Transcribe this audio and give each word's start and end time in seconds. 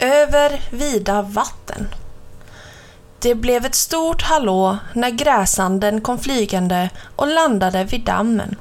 Över 0.00 0.60
vida 0.70 1.22
vatten. 1.22 1.88
Det 3.18 3.34
blev 3.34 3.66
ett 3.66 3.74
stort 3.74 4.22
hallå 4.22 4.78
när 4.92 5.10
gräsanden 5.10 6.00
kom 6.00 6.18
flygande 6.18 6.90
och 7.16 7.26
landade 7.26 7.84
vid 7.84 8.04
dammen. 8.04 8.56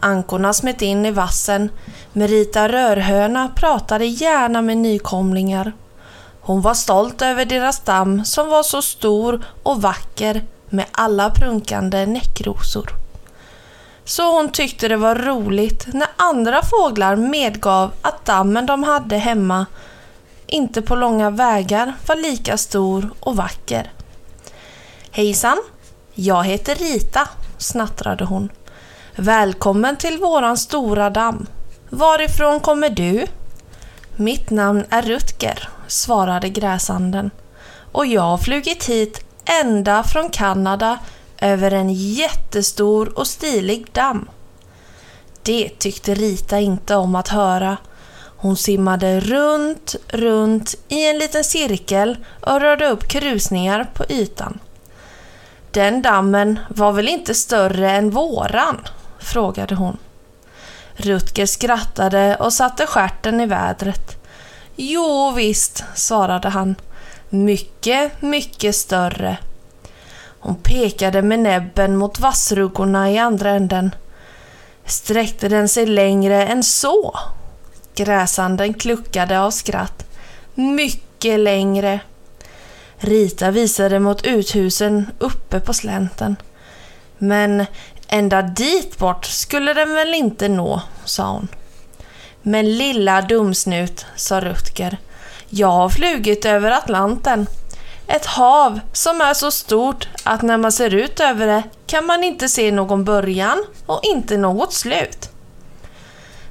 Ankorna 0.00 0.52
smet 0.52 0.82
in 0.82 1.06
i 1.06 1.10
vassen. 1.10 1.70
Merita 2.12 2.68
Rörhöna 2.68 3.48
pratade 3.56 4.06
gärna 4.06 4.62
med 4.62 4.76
nykomlingar. 4.76 5.72
Hon 6.40 6.60
var 6.60 6.74
stolt 6.74 7.22
över 7.22 7.44
deras 7.44 7.80
damm 7.80 8.24
som 8.24 8.48
var 8.48 8.62
så 8.62 8.82
stor 8.82 9.44
och 9.62 9.82
vacker 9.82 10.44
med 10.68 10.86
alla 10.92 11.30
prunkande 11.30 12.06
näckrosor. 12.06 12.90
Så 14.04 14.36
hon 14.36 14.52
tyckte 14.52 14.88
det 14.88 14.96
var 14.96 15.14
roligt 15.14 15.86
när 15.86 16.08
andra 16.16 16.62
fåglar 16.62 17.16
medgav 17.16 17.92
att 18.02 18.24
dammen 18.24 18.66
de 18.66 18.82
hade 18.84 19.16
hemma 19.16 19.66
inte 20.50 20.82
på 20.82 20.94
långa 20.96 21.30
vägar 21.30 21.94
var 22.06 22.16
lika 22.16 22.56
stor 22.56 23.10
och 23.20 23.36
vacker. 23.36 23.92
Hejsan! 25.10 25.58
Jag 26.14 26.44
heter 26.44 26.74
Rita, 26.74 27.28
snattrade 27.58 28.24
hon. 28.24 28.48
Välkommen 29.14 29.96
till 29.96 30.18
våran 30.18 30.56
stora 30.56 31.10
damm. 31.10 31.46
Varifrån 31.90 32.60
kommer 32.60 32.90
du? 32.90 33.26
Mitt 34.16 34.50
namn 34.50 34.84
är 34.90 35.02
Rutger, 35.02 35.68
svarade 35.86 36.48
gräsanden. 36.48 37.30
Och 37.92 38.06
jag 38.06 38.22
har 38.22 38.38
flugit 38.38 38.84
hit 38.84 39.24
ända 39.62 40.02
från 40.02 40.30
Kanada 40.30 40.98
över 41.38 41.70
en 41.70 41.92
jättestor 41.92 43.18
och 43.18 43.26
stilig 43.26 43.86
damm. 43.92 44.28
Det 45.42 45.68
tyckte 45.78 46.14
Rita 46.14 46.58
inte 46.58 46.96
om 46.96 47.14
att 47.14 47.28
höra. 47.28 47.76
Hon 48.42 48.56
simmade 48.56 49.20
runt, 49.20 49.96
runt 50.08 50.74
i 50.88 51.08
en 51.08 51.18
liten 51.18 51.44
cirkel 51.44 52.16
och 52.40 52.60
rörde 52.60 52.86
upp 52.86 53.08
krusningar 53.08 53.90
på 53.94 54.04
ytan. 54.08 54.58
Den 55.70 56.02
dammen 56.02 56.58
var 56.68 56.92
väl 56.92 57.08
inte 57.08 57.34
större 57.34 57.90
än 57.90 58.10
våran? 58.10 58.86
frågade 59.18 59.74
hon. 59.74 59.96
Rutger 60.94 61.46
skrattade 61.46 62.36
och 62.36 62.52
satte 62.52 62.86
skärten 62.86 63.40
i 63.40 63.46
vädret. 63.46 64.24
Jo 64.76 65.30
visst, 65.36 65.84
svarade 65.94 66.48
han. 66.48 66.74
Mycket, 67.28 68.22
mycket 68.22 68.76
större. 68.76 69.36
Hon 70.40 70.54
pekade 70.54 71.22
med 71.22 71.38
näbben 71.38 71.96
mot 71.96 72.20
vassruggorna 72.20 73.10
i 73.10 73.18
andra 73.18 73.50
änden. 73.50 73.94
Sträckte 74.84 75.48
den 75.48 75.68
sig 75.68 75.86
längre 75.86 76.46
än 76.46 76.62
så? 76.62 77.18
Gräsanden 78.00 78.74
kluckade 78.74 79.40
av 79.40 79.50
skratt. 79.50 80.06
Mycket 80.54 81.40
längre. 81.40 82.00
Rita 82.96 83.50
visade 83.50 83.98
mot 83.98 84.26
uthusen 84.26 85.10
uppe 85.18 85.60
på 85.60 85.74
slänten. 85.74 86.36
Men 87.18 87.66
ända 88.08 88.42
dit 88.42 88.98
bort 88.98 89.24
skulle 89.24 89.74
den 89.74 89.94
väl 89.94 90.14
inte 90.14 90.48
nå, 90.48 90.82
sa 91.04 91.32
hon. 91.32 91.48
Men 92.42 92.78
lilla 92.78 93.22
dumsnut, 93.22 94.06
sa 94.16 94.40
Rutger. 94.40 94.98
Jag 95.48 95.70
har 95.70 95.88
flugit 95.88 96.44
över 96.44 96.70
Atlanten. 96.70 97.46
Ett 98.06 98.26
hav 98.26 98.80
som 98.92 99.20
är 99.20 99.34
så 99.34 99.50
stort 99.50 100.08
att 100.24 100.42
när 100.42 100.58
man 100.58 100.72
ser 100.72 100.94
ut 100.94 101.20
över 101.20 101.46
det 101.46 101.62
kan 101.86 102.06
man 102.06 102.24
inte 102.24 102.48
se 102.48 102.72
någon 102.72 103.04
början 103.04 103.64
och 103.86 104.00
inte 104.02 104.36
något 104.36 104.72
slut. 104.72 105.30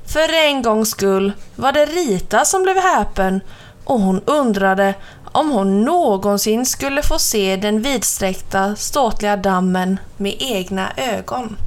För 0.10 0.34
en 0.34 0.62
gångs 0.62 0.90
skull 0.90 1.34
var 1.56 1.72
det 1.72 1.86
Rita 1.86 2.46
som 2.46 2.64
blev 2.64 2.78
häpen 2.78 3.42
och 3.86 4.00
hon 4.00 4.22
undrade 4.26 4.94
om 5.32 5.50
hon 5.52 5.82
någonsin 5.82 6.66
skulle 6.66 7.04
få 7.04 7.20
se 7.20 7.56
den 7.56 7.82
vidsträckta 7.82 8.76
ståtliga 8.76 9.38
dammen 9.38 10.00
med 10.18 10.36
egna 10.40 10.92
ögon. 10.98 11.58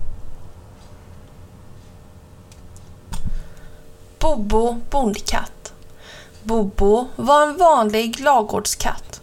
Bobo 4.19 4.81
bondkatt 4.91 5.73
Bobo 6.43 7.09
var 7.17 7.43
en 7.43 7.57
vanlig 7.57 8.21
lagårdskatt. 8.21 9.21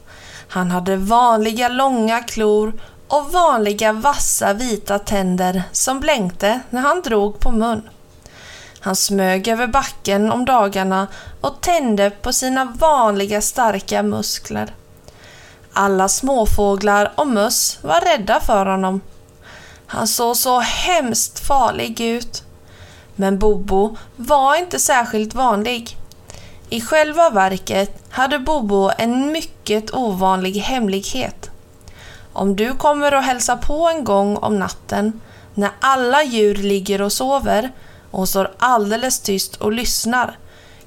Han 0.47 0.71
hade 0.71 0.95
vanliga 0.95 1.67
långa 1.67 2.19
klor 2.23 2.73
och 3.07 3.31
vanliga 3.31 3.93
vassa 3.93 4.53
vita 4.53 4.99
tänder 4.99 5.63
som 5.71 5.99
blänkte 5.99 6.59
när 6.69 6.81
han 6.81 7.01
drog 7.01 7.39
på 7.39 7.51
mun. 7.51 7.89
Han 8.79 8.95
smög 8.95 9.47
över 9.47 9.67
backen 9.67 10.31
om 10.31 10.45
dagarna 10.45 11.07
och 11.41 11.61
tände 11.61 12.09
på 12.09 12.33
sina 12.33 12.65
vanliga 12.65 13.41
starka 13.41 14.03
muskler. 14.03 14.73
Alla 15.73 16.09
småfåglar 16.09 17.11
och 17.15 17.27
möss 17.27 17.79
var 17.81 18.01
rädda 18.01 18.39
för 18.39 18.65
honom. 18.65 19.01
Han 19.85 20.07
såg 20.07 20.37
så 20.37 20.59
hemskt 20.59 21.39
farlig 21.39 22.01
ut. 22.01 22.43
Men 23.15 23.39
Bobo 23.39 23.97
var 24.15 24.55
inte 24.55 24.79
särskilt 24.79 25.33
vanlig. 25.33 25.97
I 26.69 26.81
själva 26.81 27.29
verket 27.29 28.03
hade 28.09 28.39
Bobo 28.39 28.91
en 28.97 29.31
mycket 29.31 29.93
ovanlig 29.93 30.53
hemlighet. 30.55 31.49
Om 32.33 32.55
du 32.55 32.73
kommer 32.73 33.13
och 33.13 33.23
hälsar 33.23 33.57
på 33.57 33.89
en 33.89 34.03
gång 34.03 34.37
om 34.37 34.59
natten, 34.59 35.21
när 35.53 35.71
alla 35.79 36.23
djur 36.23 36.55
ligger 36.55 37.01
och 37.01 37.11
sover 37.11 37.71
och 38.11 38.29
står 38.29 38.51
alldeles 38.57 39.19
tyst 39.19 39.55
och 39.55 39.71
lyssnar, 39.71 40.37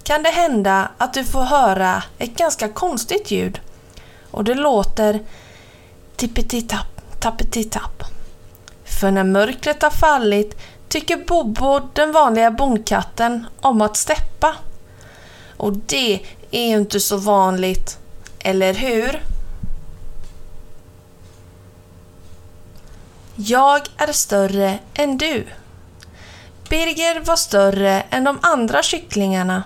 kan 0.03 0.23
det 0.23 0.31
hända 0.31 0.89
att 0.99 1.15
du 1.15 1.25
får 1.25 1.43
höra 1.43 2.03
ett 2.19 2.37
ganska 2.37 2.69
konstigt 2.69 3.31
ljud. 3.31 3.61
Och 4.31 4.45
det 4.45 4.55
låter 4.55 5.21
tippetitapp 6.17 6.93
tappetitapp. 7.23 8.03
För 8.85 9.11
när 9.11 9.25
mörkret 9.25 9.83
har 9.83 9.91
fallit 9.91 10.57
tycker 10.89 11.17
Bobo, 11.17 11.81
den 11.93 12.13
vanliga 12.13 12.51
bondkatten, 12.51 13.47
om 13.61 13.81
att 13.81 13.97
steppa. 13.97 14.55
Och 15.57 15.73
det 15.73 16.21
är 16.51 16.67
ju 16.69 16.77
inte 16.77 17.01
så 17.01 17.17
vanligt, 17.17 17.99
eller 18.39 18.75
hur? 18.75 19.23
Jag 23.37 23.81
är 23.97 24.13
större 24.13 24.79
än 24.95 25.19
du. 25.19 25.47
Birger 26.73 27.21
var 27.21 27.37
större 27.37 28.03
än 28.11 28.25
de 28.25 28.39
andra 28.43 28.83
kycklingarna. 28.83 29.63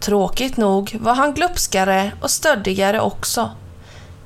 Tråkigt 0.00 0.56
nog 0.56 0.96
var 1.00 1.14
han 1.14 1.34
glupskare 1.34 2.12
och 2.20 2.30
stöddigare 2.30 3.00
också. 3.00 3.50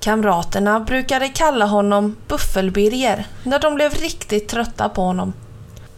Kamraterna 0.00 0.80
brukade 0.80 1.28
kalla 1.28 1.66
honom 1.66 2.16
Buffelbirger 2.28 3.26
när 3.42 3.58
de 3.58 3.74
blev 3.74 3.94
riktigt 3.94 4.48
trötta 4.48 4.88
på 4.88 5.02
honom. 5.02 5.32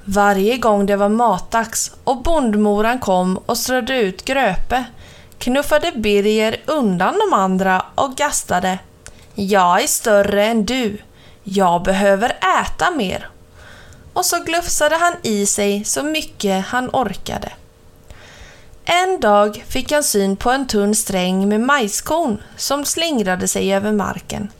Varje 0.04 0.56
gång 0.56 0.86
det 0.86 0.96
var 0.96 1.08
matdags 1.08 1.94
och 2.04 2.22
bondmoran 2.22 2.98
kom 2.98 3.36
och 3.36 3.58
strödde 3.58 3.96
ut 3.96 4.24
gröpe 4.24 4.84
knuffade 5.38 5.92
Birger 5.92 6.56
undan 6.66 7.14
de 7.18 7.36
andra 7.36 7.84
och 7.94 8.16
gastade. 8.16 8.78
Jag 9.34 9.82
är 9.82 9.86
större 9.86 10.44
än 10.46 10.64
du. 10.64 10.98
Jag 11.44 11.82
behöver 11.82 12.38
äta 12.60 12.90
mer. 12.90 13.28
Och 14.16 14.24
så 14.24 14.38
glufsade 14.40 14.96
han 14.96 15.14
i 15.22 15.46
sig 15.46 15.84
så 15.84 16.02
mycket 16.02 16.66
han 16.66 16.90
orkade. 16.92 17.52
En 18.84 19.20
dag 19.20 19.64
fick 19.68 19.92
han 19.92 20.02
syn 20.02 20.36
på 20.36 20.50
en 20.50 20.66
tunn 20.66 20.94
sträng 20.94 21.48
med 21.48 21.60
majskorn 21.60 22.42
som 22.56 22.84
slingrade 22.84 23.48
sig 23.48 23.74
över 23.74 23.92
marken. 23.92 24.52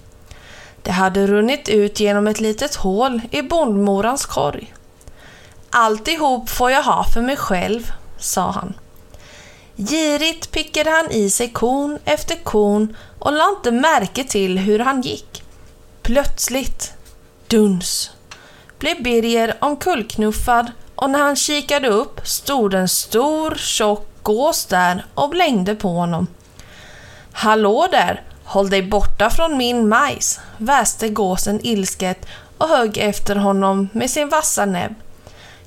Det 0.82 0.91
hade 0.91 1.26
runnit 1.26 1.69
ut 1.69 2.00
genom 2.00 2.26
ett 2.26 2.41
litet 2.41 2.75
hål 2.75 3.20
i 3.31 3.43
bondmorans 3.43 4.26
korg. 4.26 4.75
Alltihop 5.70 6.49
får 6.49 6.70
jag 6.70 6.82
ha 6.82 7.05
för 7.05 7.23
mig 7.23 7.37
själv, 7.37 7.93
sa 8.19 8.50
han. 8.50 8.75
Girigt 9.76 10.50
pickade 10.50 10.91
han 10.91 11.11
i 11.11 11.31
sig 11.31 11.52
korn 11.52 11.99
efter 12.05 12.35
korn 12.35 12.97
och 13.19 13.32
lade 13.32 13.56
inte 13.56 13.70
märke 13.70 14.25
till 14.25 14.59
hur 14.59 14.79
han 14.79 15.02
gick. 15.02 15.43
Plötsligt, 16.02 16.93
duns, 17.47 18.11
blev 18.78 19.02
Birger 19.02 19.56
omkullknuffad 19.61 20.70
och 20.94 21.11
när 21.11 21.19
han 21.19 21.37
kikade 21.37 21.88
upp 21.88 22.26
stod 22.26 22.75
en 22.75 22.88
stor 22.88 23.55
tjock 23.55 24.08
gås 24.23 24.67
där 24.67 25.06
och 25.14 25.31
blängde 25.31 25.75
på 25.75 25.88
honom. 25.88 26.26
Hallå 27.32 27.88
där! 27.90 28.23
Håll 28.44 28.70
dig 28.70 28.82
borta 28.82 29.31
från 29.31 29.56
min 29.56 29.88
majs, 29.88 30.40
väste 30.56 31.08
gåsen 31.08 31.61
ilsket 31.62 32.26
och 32.58 32.69
högg 32.69 32.99
efter 32.99 33.37
honom 33.37 33.88
med 33.93 34.11
sin 34.11 34.28
vassa 34.28 34.67
näbb. 34.67 34.94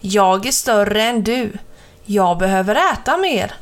Jag 0.01 0.45
är 0.45 0.51
större 0.51 1.03
än 1.03 1.23
du. 1.23 1.53
Jag 2.05 2.37
behöver 2.37 2.75
äta 2.93 3.17
mer. 3.17 3.53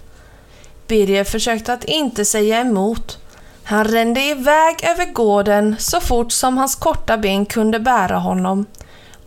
Birger 0.87 1.23
försökte 1.23 1.73
att 1.73 1.83
inte 1.83 2.25
säga 2.25 2.59
emot. 2.59 3.17
Han 3.63 3.85
rände 3.85 4.21
iväg 4.21 4.75
över 4.83 5.13
gården 5.13 5.75
så 5.79 6.01
fort 6.01 6.31
som 6.31 6.57
hans 6.57 6.75
korta 6.75 7.17
ben 7.17 7.45
kunde 7.45 7.79
bära 7.79 8.17
honom. 8.17 8.65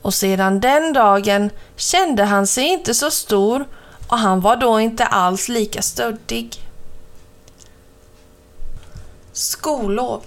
Och 0.03 0.15
sedan 0.15 0.61
den 0.61 0.93
dagen 0.93 1.51
kände 1.77 2.25
han 2.25 2.47
sig 2.47 2.65
inte 2.65 2.95
så 2.95 3.11
stor 3.11 3.65
och 4.09 4.19
han 4.19 4.41
var 4.41 4.57
då 4.57 4.81
inte 4.81 5.05
alls 5.05 5.49
lika 5.49 5.83
stöddig. 5.83 6.59
Skollov. 9.33 10.23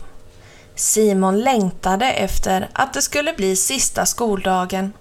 Simon 0.75 1.39
längtade 1.39 2.11
efter 2.11 2.69
att 2.73 2.93
det 2.93 3.01
skulle 3.01 3.33
bli 3.33 3.55
sista 3.55 4.05
skoldagen. 4.05 4.93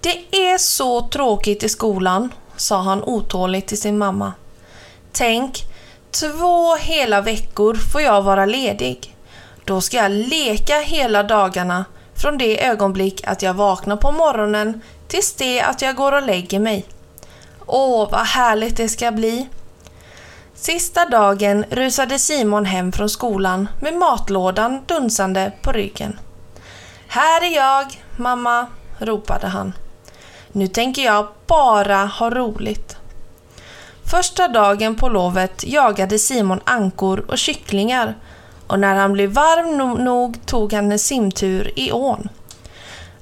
Det 0.00 0.36
är 0.36 0.58
så 0.58 1.00
tråkigt 1.08 1.62
i 1.62 1.68
skolan, 1.68 2.32
sa 2.56 2.82
han 2.82 3.02
otåligt 3.02 3.66
till 3.66 3.80
sin 3.80 3.98
mamma. 3.98 4.32
Tänk, 5.12 5.62
två 6.10 6.76
hela 6.76 7.20
veckor 7.20 7.74
får 7.74 8.00
jag 8.00 8.22
vara 8.22 8.46
ledig. 8.46 9.16
Då 9.64 9.80
ska 9.80 9.96
jag 9.96 10.10
leka 10.10 10.80
hela 10.80 11.22
dagarna 11.22 11.84
från 12.16 12.38
det 12.38 12.64
ögonblick 12.64 13.26
att 13.26 13.42
jag 13.42 13.54
vaknar 13.54 13.96
på 13.96 14.12
morgonen 14.12 14.80
tills 15.08 15.32
det 15.32 15.60
att 15.60 15.82
jag 15.82 15.96
går 15.96 16.12
och 16.12 16.26
lägger 16.26 16.58
mig. 16.58 16.86
Åh, 17.66 18.10
vad 18.10 18.26
härligt 18.26 18.76
det 18.76 18.88
ska 18.88 19.10
bli! 19.10 19.48
Sista 20.54 21.06
dagen 21.06 21.64
rusade 21.70 22.18
Simon 22.18 22.64
hem 22.64 22.92
från 22.92 23.08
skolan 23.08 23.68
med 23.80 23.94
matlådan 23.94 24.84
dunsande 24.86 25.52
på 25.62 25.72
ryggen. 25.72 26.18
Här 27.08 27.44
är 27.44 27.56
jag, 27.56 28.02
mamma, 28.16 28.66
ropade 28.98 29.46
han. 29.46 29.72
Nu 30.52 30.66
tänker 30.66 31.02
jag 31.02 31.28
bara 31.46 31.96
ha 31.96 32.30
roligt. 32.30 32.96
Första 34.10 34.48
dagen 34.48 34.96
på 34.96 35.08
lovet 35.08 35.64
jagade 35.66 36.18
Simon 36.18 36.60
ankor 36.64 37.24
och 37.28 37.38
kycklingar 37.38 38.14
och 38.66 38.80
när 38.80 38.94
han 38.94 39.12
blev 39.12 39.30
varm 39.30 40.04
nog 40.04 40.46
tog 40.46 40.72
han 40.72 40.92
en 40.92 40.98
simtur 40.98 41.72
i 41.76 41.92
ån. 41.92 42.28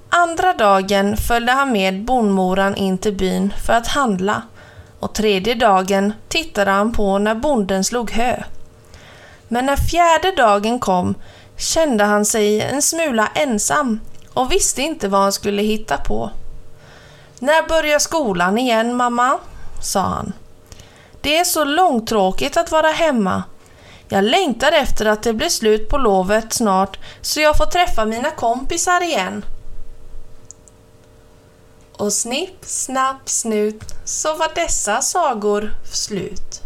Andra 0.09 0.53
dagen 0.53 1.17
följde 1.17 1.53
han 1.53 1.73
med 1.73 2.05
bondmoran 2.05 2.77
in 2.77 2.99
till 2.99 3.15
byn 3.15 3.55
för 3.67 3.73
att 3.73 3.87
handla 3.87 4.43
och 5.01 5.13
tredje 5.15 5.55
dagen 5.55 6.13
tittade 6.29 6.71
han 6.71 6.93
på 6.93 7.19
när 7.19 7.35
bonden 7.35 7.85
slog 7.85 8.11
hö. 8.11 8.43
Men 9.49 9.67
när 9.67 9.77
fjärde 9.77 10.37
dagen 10.37 10.79
kom 10.79 11.15
kände 11.57 12.05
han 12.05 12.25
sig 12.25 12.61
en 12.61 12.83
smula 12.83 13.29
ensam 13.35 14.01
och 14.35 14.53
visste 14.53 14.83
inte 14.83 15.09
vad 15.09 15.21
han 15.21 15.33
skulle 15.33 15.63
hitta 15.63 15.97
på. 15.97 16.31
När 17.39 17.69
börjar 17.69 17.99
skolan 17.99 18.59
igen, 18.59 18.97
mamma? 18.97 19.39
sa 19.83 20.01
han. 20.01 20.33
Det 21.21 21.39
är 21.39 21.45
så 21.45 21.65
långtråkigt 21.65 22.57
att 22.57 22.73
vara 22.73 22.91
hemma. 22.91 23.43
Jag 24.13 24.25
längtar 24.25 24.73
efter 24.73 25.07
att 25.07 25.23
det 25.23 25.33
blir 25.33 25.49
slut 25.49 25.89
på 25.89 25.99
lovet 25.99 26.53
snart 26.53 26.99
så 27.21 27.41
jag 27.41 27.57
får 27.57 27.67
träffa 27.67 28.05
mina 28.05 28.31
kompisar 28.31 29.03
igen. 29.03 29.45
Och 31.93 32.13
snipp, 32.13 32.65
snapp, 32.65 33.29
snut 33.29 33.85
så 34.05 34.37
var 34.37 34.55
dessa 34.55 35.01
sagor 35.01 35.75
slut. 35.93 36.63